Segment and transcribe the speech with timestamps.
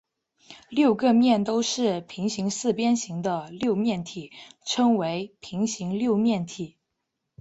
[0.67, 4.31] 六个面都是平行四边形的六面体
[4.65, 6.79] 称为平行六面体。